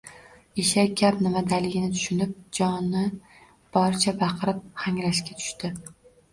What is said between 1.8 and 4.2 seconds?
tushunib, joni boricha